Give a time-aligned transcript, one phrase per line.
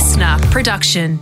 [0.00, 1.18] listener production.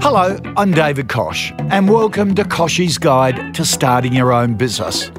[0.00, 5.10] Hello, I'm David Koch, and welcome to Kochie's Guide to Starting Your Own Business.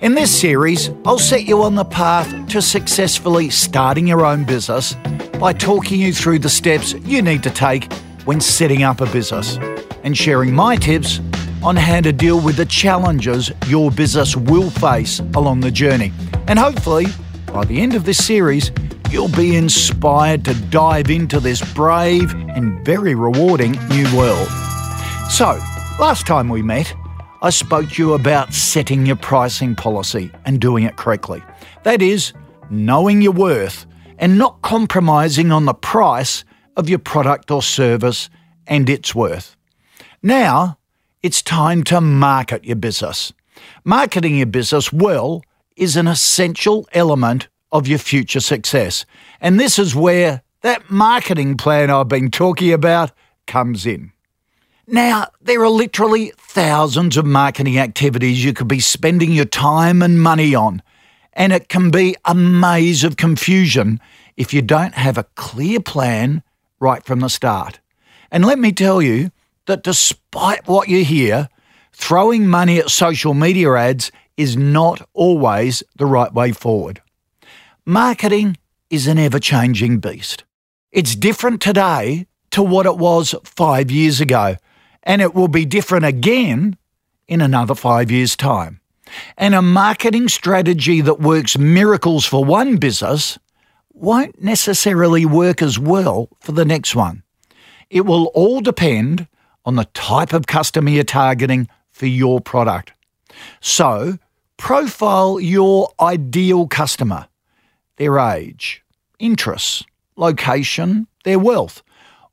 [0.00, 4.94] In this series, I'll set you on the path to successfully starting your own business
[5.40, 7.92] by talking you through the steps you need to take
[8.24, 9.56] when setting up a business
[10.04, 11.18] and sharing my tips
[11.64, 16.12] on how to deal with the challenges your business will face along the journey.
[16.46, 17.06] And hopefully,
[17.46, 18.70] by the end of this series,
[19.12, 24.48] you'll be inspired to dive into this brave and very rewarding new world.
[25.28, 25.60] So,
[26.00, 26.94] last time we met,
[27.42, 31.42] I spoke to you about setting your pricing policy and doing it correctly.
[31.82, 32.32] That is,
[32.70, 33.84] knowing your worth
[34.16, 36.44] and not compromising on the price
[36.78, 38.30] of your product or service
[38.66, 39.56] and its worth.
[40.22, 40.78] Now,
[41.22, 43.30] it's time to market your business.
[43.84, 45.42] Marketing your business well
[45.76, 49.04] is an essential element of your future success.
[49.40, 53.10] And this is where that marketing plan I've been talking about
[53.46, 54.12] comes in.
[54.86, 60.20] Now, there are literally thousands of marketing activities you could be spending your time and
[60.20, 60.82] money on,
[61.32, 64.00] and it can be a maze of confusion
[64.36, 66.42] if you don't have a clear plan
[66.78, 67.80] right from the start.
[68.30, 69.30] And let me tell you
[69.66, 71.48] that despite what you hear,
[71.92, 77.00] throwing money at social media ads is not always the right way forward.
[77.84, 78.56] Marketing
[78.90, 80.44] is an ever changing beast.
[80.92, 84.54] It's different today to what it was five years ago,
[85.02, 86.76] and it will be different again
[87.26, 88.80] in another five years' time.
[89.36, 93.36] And a marketing strategy that works miracles for one business
[93.92, 97.24] won't necessarily work as well for the next one.
[97.90, 99.26] It will all depend
[99.64, 102.92] on the type of customer you're targeting for your product.
[103.60, 104.18] So,
[104.56, 107.26] profile your ideal customer
[107.96, 108.82] their age,
[109.18, 109.82] interests,
[110.16, 111.82] location, their wealth.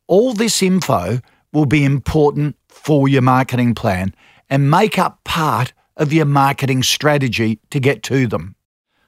[0.07, 1.19] All this info
[1.51, 4.13] will be important for your marketing plan
[4.49, 8.55] and make up part of your marketing strategy to get to them.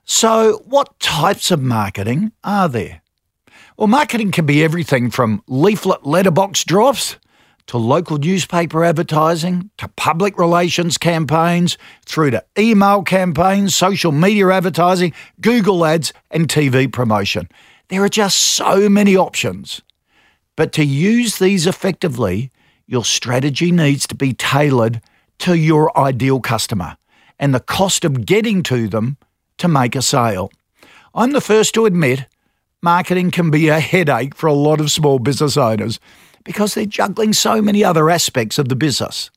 [0.03, 3.01] So, what types of marketing are there?
[3.77, 7.17] Well, marketing can be everything from leaflet letterbox drops
[7.71, 15.13] to local newspaper advertising, to public relations campaigns, through to email campaigns, social media advertising,
[15.39, 17.47] Google ads, and TV promotion.
[17.87, 19.81] There are just so many options.
[20.57, 22.51] But to use these effectively,
[22.87, 25.01] your strategy needs to be tailored
[25.39, 26.97] to your ideal customer
[27.39, 29.15] and the cost of getting to them
[29.59, 30.51] to make a sale.
[31.15, 32.25] I'm the first to admit
[32.81, 36.01] marketing can be a headache for a lot of small business owners
[36.43, 39.29] because they're juggling so many other aspects of the business.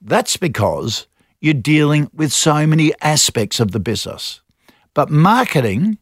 [0.00, 1.06] That's because
[1.40, 4.40] you're dealing with so many aspects of the business.
[4.94, 5.98] But marketing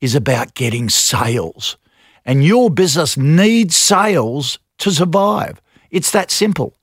[0.00, 1.76] is about getting sales,
[2.24, 5.60] and your business needs sales to survive.
[5.90, 6.74] It's that simple.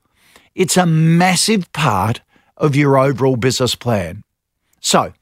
[0.54, 2.22] It's a massive part
[2.58, 4.24] of your overall business plan.
[4.80, 5.14] So,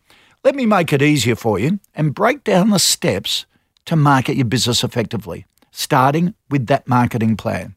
[0.43, 3.45] let me make it easier for you and break down the steps
[3.85, 7.75] to market your business effectively starting with that marketing plan.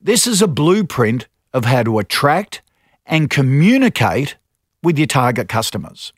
[0.00, 2.62] This is a blueprint of how to attract
[3.04, 4.36] and communicate
[4.82, 6.12] with your target customers.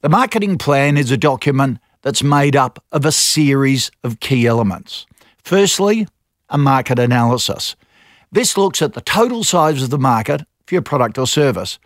[0.00, 5.06] The marketing plan is a document that's made up of a series of key elements.
[5.42, 6.06] Firstly,
[6.48, 7.74] a market analysis.
[8.30, 11.78] This looks at the total size of the market for your product or service.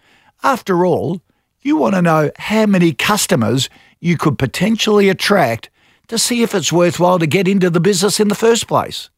[0.42, 1.20] After all,
[1.60, 3.68] you want to know how many customers
[4.00, 5.70] you could potentially attract
[6.10, 9.10] to see if it's worthwhile to get into the business in the first place.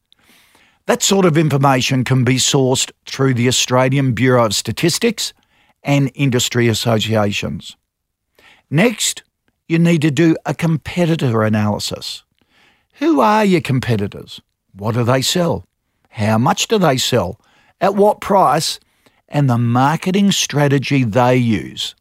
[0.85, 5.33] That sort of information can be sourced through the Australian Bureau of Statistics
[5.81, 7.75] and industry associations.
[8.69, 9.23] Next,
[9.67, 12.23] you need to do a competitor analysis.
[12.99, 14.39] Who are your competitors?
[14.75, 15.65] What do they sell?
[16.09, 17.41] How much do they sell?
[17.81, 18.79] At what price?
[19.27, 21.95] And the marketing strategy they use.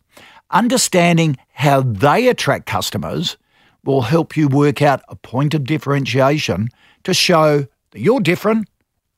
[0.50, 3.38] Understanding how they attract customers
[3.84, 6.68] will help you work out a point of differentiation
[7.04, 8.68] to show that you're different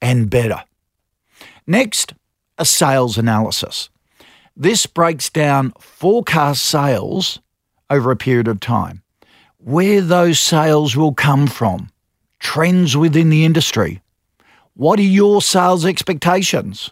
[0.01, 0.63] and better.
[1.67, 2.15] Next,
[2.59, 3.89] a sales analysis.
[4.57, 7.41] This breaks down forecast sales
[7.91, 9.03] over a period of time,
[9.59, 11.91] where those sales will come from,
[12.39, 14.01] trends within the industry.
[14.75, 16.91] What are your sales expectations?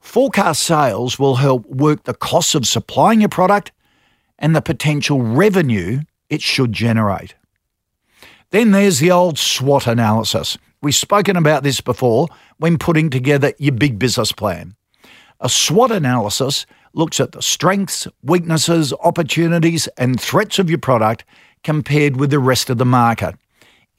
[0.00, 3.72] Forecast sales will help work the costs of supplying your product
[4.38, 7.34] and the potential revenue it should generate.
[8.50, 10.56] Then there's the old SWOT analysis.
[10.82, 12.28] We've spoken about this before
[12.58, 14.76] when putting together your big business plan.
[15.40, 21.24] A SWOT analysis looks at the strengths, weaknesses, opportunities, and threats of your product
[21.62, 23.34] compared with the rest of the market.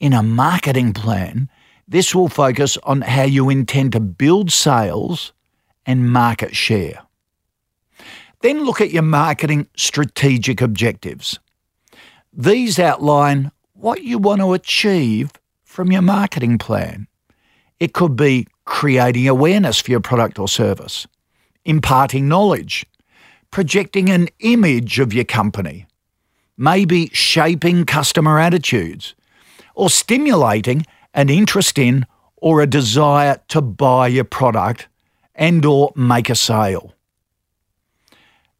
[0.00, 1.48] In a marketing plan,
[1.90, 5.32] This will focus on how you intend to build sales
[5.86, 7.02] and market share.
[8.42, 11.38] Then look at your marketing strategic objectives.
[12.40, 15.32] These outline what you want to achieve
[15.64, 17.08] from your marketing plan.
[17.80, 21.08] It could be creating awareness for your product or service,
[21.64, 22.86] imparting knowledge,
[23.50, 25.86] projecting an image of your company,
[26.56, 29.16] maybe shaping customer attitudes,
[29.74, 32.06] or stimulating an interest in
[32.36, 34.86] or a desire to buy your product
[35.34, 36.94] and or make a sale.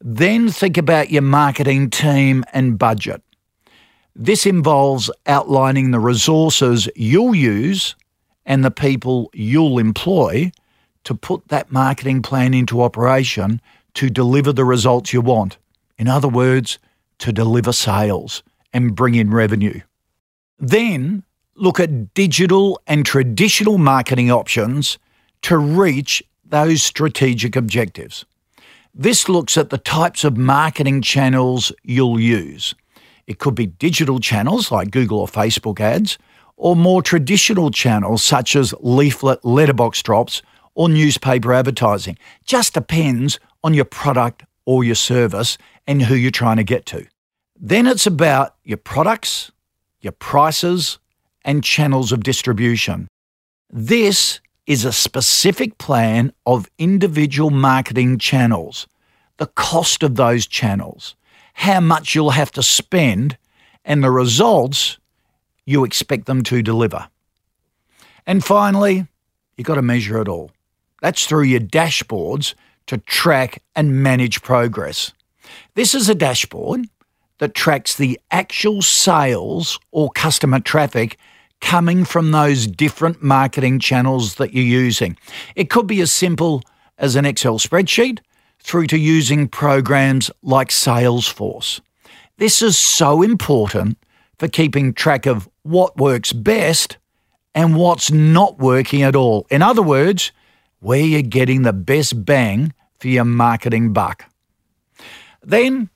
[0.00, 3.22] Then think about your marketing team and budget.
[4.20, 7.94] This involves outlining the resources you'll use
[8.44, 10.50] and the people you'll employ
[11.04, 13.60] to put that marketing plan into operation
[13.94, 15.56] to deliver the results you want.
[15.98, 16.80] In other words,
[17.18, 18.42] to deliver sales
[18.72, 19.80] and bring in revenue.
[20.58, 21.22] Then
[21.54, 24.98] look at digital and traditional marketing options
[25.42, 28.24] to reach those strategic objectives.
[28.92, 32.74] This looks at the types of marketing channels you'll use.
[33.28, 36.16] It could be digital channels like Google or Facebook ads,
[36.56, 40.40] or more traditional channels such as leaflet letterbox drops
[40.74, 42.16] or newspaper advertising.
[42.46, 47.06] Just depends on your product or your service and who you're trying to get to.
[47.54, 49.52] Then it's about your products,
[50.00, 50.98] your prices,
[51.44, 53.08] and channels of distribution.
[53.68, 58.86] This is a specific plan of individual marketing channels,
[59.36, 61.14] the cost of those channels,
[61.58, 63.36] how much you'll have to spend,
[63.84, 64.96] and the results
[65.66, 67.08] you expect them to deliver.
[68.28, 69.08] And finally,
[69.56, 70.52] you've got to measure it all.
[71.02, 72.54] That's through your dashboards
[72.86, 75.12] to track and manage progress.
[75.74, 76.88] This is a dashboard
[77.38, 81.18] that tracks the actual sales or customer traffic
[81.60, 85.18] coming from those different marketing channels that you're using.
[85.56, 86.62] It could be as simple
[86.98, 88.20] as an Excel spreadsheet
[88.60, 91.80] through to using programs like Salesforce.
[92.38, 93.98] This is so important
[94.38, 96.96] for keeping track of what works best
[97.54, 99.46] and what's not working at all.
[99.50, 100.32] In other words,
[100.80, 104.24] where you're getting the best bang for your marketing buck.
[105.42, 105.90] Then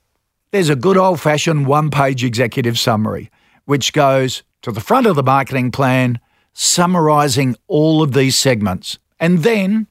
[0.51, 3.31] there's a good old fashioned one page executive summary,
[3.65, 6.21] which goes to the front of the marketing plan,
[6.53, 8.99] summarising all of these segments.
[9.21, 9.87] And then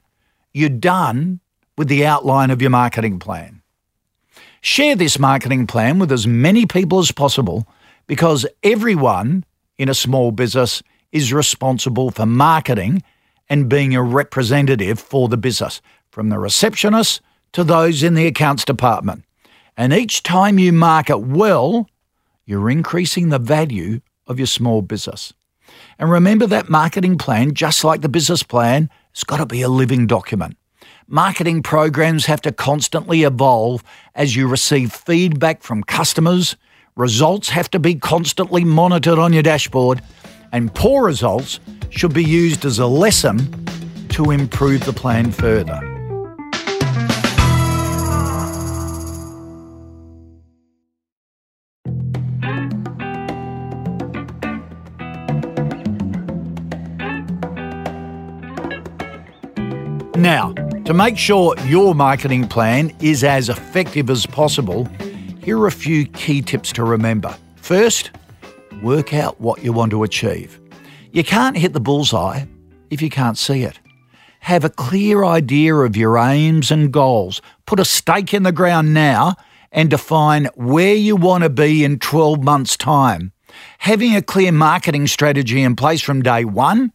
[0.54, 1.40] you're done
[1.82, 3.60] with the outline of your marketing plan.
[4.62, 7.68] Share this marketing plan with as many people as possible
[8.06, 9.44] because everyone
[9.80, 13.02] in a small business is responsible for marketing
[13.50, 15.82] and being a representative for the business,
[16.12, 17.20] from the receptionist
[17.54, 19.26] to those in the accounts department.
[19.76, 21.90] And each time you market well,
[22.46, 25.34] you're increasing the value of your small business.
[25.98, 29.68] And remember that marketing plan, just like the business plan, has got to be a
[29.68, 30.58] living document.
[31.14, 33.84] Marketing programs have to constantly evolve
[34.16, 36.56] as you receive feedback from customers.
[36.96, 40.02] Results have to be constantly monitored on your dashboard,
[40.54, 41.60] and poor results
[41.90, 43.66] should be used as a lesson
[44.08, 45.82] to improve the plan further.
[60.16, 60.54] Now,
[60.92, 64.84] to make sure your marketing plan is as effective as possible,
[65.42, 67.34] here are a few key tips to remember.
[67.56, 68.12] First,
[68.84, 70.60] work out what you want to achieve.
[71.14, 72.44] You can't hit the bullseye
[72.90, 73.80] if you can't see it.
[74.42, 77.42] Have a clear idea of your aims and goals.
[77.66, 79.36] Put a stake in the ground now
[79.72, 83.32] and define where you want to be in 12 months' time.
[83.78, 86.92] Having a clear marketing strategy in place from day one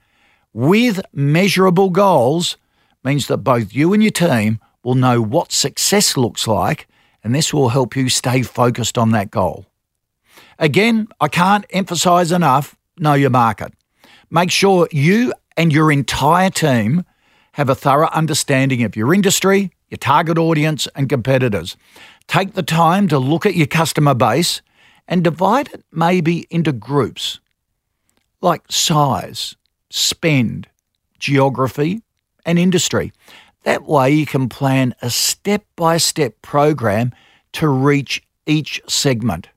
[0.53, 2.59] with measurable goals
[3.07, 6.89] means that both you and your team will know what success looks like,
[7.23, 9.65] and this will help you stay focused on that goal.
[10.59, 13.73] Again, I can't emphasize enough know your market.
[14.31, 17.05] Make sure you and your entire team
[17.53, 21.77] have a thorough understanding of your industry, your target audience, and competitors.
[22.27, 24.63] Take the time to look at your customer base
[25.07, 27.39] and divide it maybe into groups
[28.41, 29.55] like size,
[29.91, 30.69] spend,
[31.19, 32.03] geography,
[32.47, 33.13] and industry.
[33.65, 37.13] That way, you can plan a step by step program
[37.53, 39.49] to reach each segment.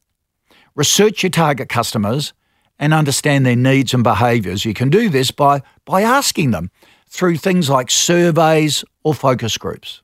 [0.76, 2.34] Research your target customers
[2.78, 4.66] and understand their needs and behaviours.
[4.66, 6.72] You can do this by, by asking them
[7.08, 10.02] through things like surveys or focus groups.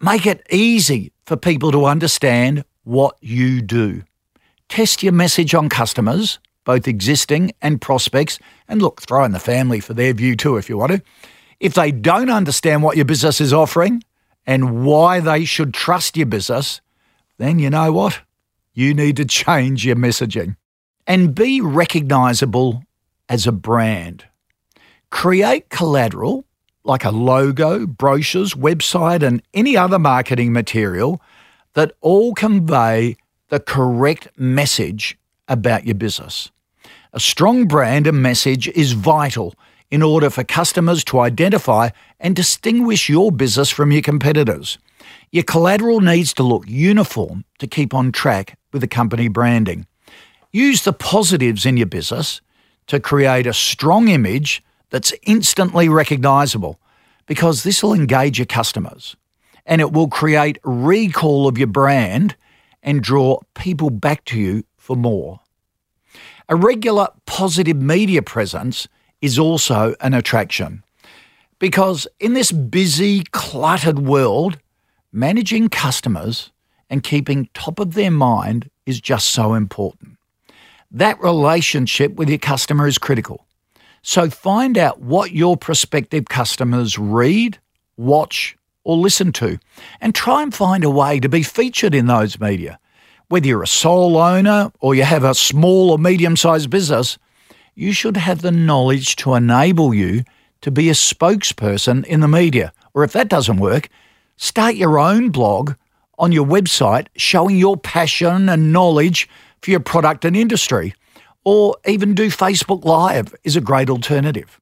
[0.00, 4.04] Make it easy for people to understand what you do.
[4.68, 9.80] Test your message on customers both existing and prospects, and look, throw in the family
[9.80, 11.00] for their view too if you want to.
[11.60, 14.02] If they don't understand what your business is offering
[14.46, 16.80] and why they should trust your business,
[17.38, 18.20] then you know what?
[18.72, 20.56] You need to change your messaging
[21.06, 22.84] and be recognizable
[23.28, 24.24] as a brand.
[25.10, 26.44] Create collateral
[26.84, 31.20] like a logo, brochures, website, and any other marketing material
[31.74, 33.16] that all convey
[33.48, 36.50] the correct message about your business.
[37.12, 39.54] A strong brand and message is vital
[39.90, 41.90] in order for customers to identify
[42.20, 44.78] and distinguish your business from your competitors.
[45.30, 49.86] Your collateral needs to look uniform to keep on track with the company branding.
[50.52, 52.40] Use the positives in your business
[52.86, 56.80] to create a strong image that's instantly recognisable
[57.26, 59.16] because this will engage your customers
[59.66, 62.34] and it will create recall of your brand
[62.82, 65.40] and draw people back to you for more.
[66.48, 68.88] A regular positive media presence
[69.20, 70.82] is also an attraction
[71.58, 74.58] because in this busy, cluttered world,
[75.12, 76.50] managing customers
[76.90, 80.16] and keeping top of their mind is just so important.
[80.90, 83.44] That relationship with your customer is critical.
[84.02, 87.58] So find out what your prospective customers read,
[87.96, 89.58] watch, or listen to,
[90.00, 92.78] and try and find a way to be featured in those media.
[93.28, 97.18] Whether you're a sole owner or you have a small or medium sized business,
[97.78, 100.24] you should have the knowledge to enable you
[100.62, 102.72] to be a spokesperson in the media.
[102.92, 103.88] Or if that doesn't work,
[104.36, 105.74] start your own blog
[106.18, 109.28] on your website showing your passion and knowledge
[109.62, 110.92] for your product and industry
[111.44, 114.60] or even do Facebook Live is a great alternative.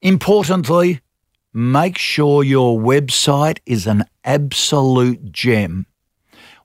[0.00, 1.00] Importantly,
[1.52, 5.86] make sure your website is an absolute gem.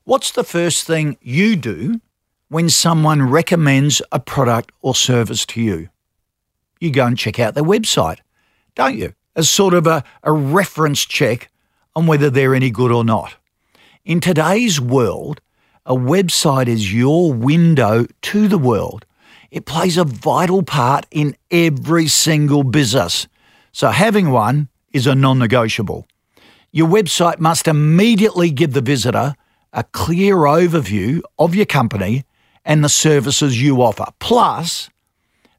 [0.04, 2.00] What's the first thing you do
[2.48, 5.88] when someone recommends a product or service to you?
[6.80, 8.18] You go and check out their website,
[8.74, 9.14] don't you?
[9.36, 11.50] As sort of a, a reference check
[11.94, 13.36] on whether they're any good or not.
[14.04, 15.40] In today's world,
[15.84, 19.04] a website is your window to the world.
[19.50, 23.26] It plays a vital part in every single business.
[23.72, 26.06] So having one is a non negotiable.
[26.70, 29.34] Your website must immediately give the visitor
[29.72, 32.24] a clear overview of your company
[32.68, 34.90] and the services you offer, plus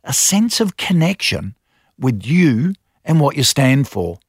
[0.03, 1.55] a sense of connection
[1.97, 2.73] with you
[3.03, 4.19] and what you stand for.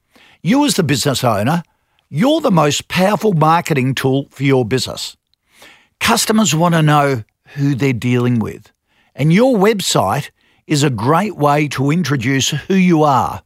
[0.41, 1.61] You, as the business owner,
[2.09, 5.15] you're the most powerful marketing tool for your business.
[5.99, 8.71] Customers want to know who they're dealing with.
[9.13, 10.31] And your website
[10.65, 13.43] is a great way to introduce who you are,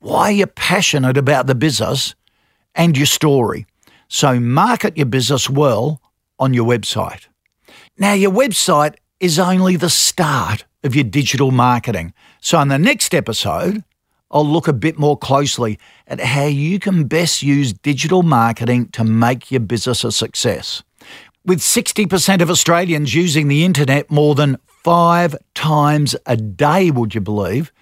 [0.00, 2.16] why you're passionate about the business,
[2.74, 3.64] and your story.
[4.08, 6.02] So market your business well
[6.40, 7.28] on your website.
[8.02, 12.14] Now, your website is only the start of your digital marketing.
[12.40, 13.84] So, in the next episode,
[14.28, 15.78] I'll look a bit more closely
[16.08, 20.82] at how you can best use digital marketing to make your business a success.
[21.46, 27.20] With 60% of Australians using the internet more than five times a day, would you
[27.20, 27.72] believe?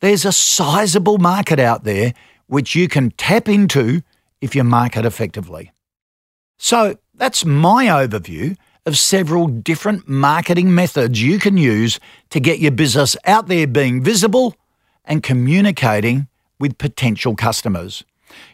[0.00, 2.14] There's a sizable market out there
[2.48, 4.02] which you can tap into
[4.40, 5.70] if you market effectively.
[6.56, 8.56] So that's my overview
[8.88, 14.02] of several different marketing methods you can use to get your business out there being
[14.02, 14.56] visible
[15.04, 16.26] and communicating
[16.58, 18.02] with potential customers.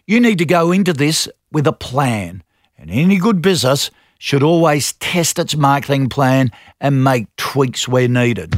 [0.06, 2.42] You need to go into this with a plan,
[2.76, 6.50] and any good business should always test its marketing plan
[6.80, 8.52] and make tweaks where needed.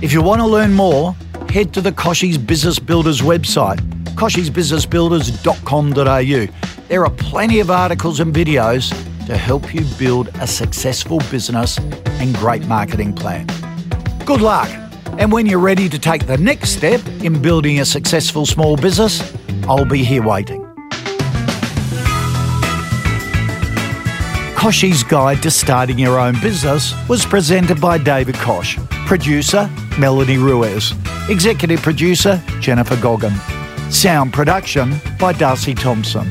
[0.00, 1.16] If you want to learn more,
[1.48, 3.80] head to the Kochie's Business Builders website,
[4.14, 6.46] kochiesbusinessbuilders.com.au.
[6.88, 8.92] There are plenty of articles and videos
[9.32, 11.78] to help you build a successful business
[12.20, 13.46] and great marketing plan.
[14.26, 14.68] Good luck!
[15.18, 19.22] And when you're ready to take the next step in building a successful small business,
[19.66, 20.62] I'll be here waiting.
[24.54, 30.92] Kochie's Guide to Starting Your Own Business was presented by David Koch, producer Melanie Ruiz,
[31.30, 33.34] executive producer Jennifer Goggin,
[33.90, 36.30] sound production by Darcy Thompson.